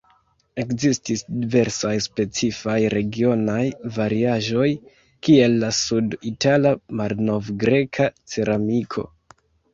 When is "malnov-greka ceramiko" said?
7.03-9.09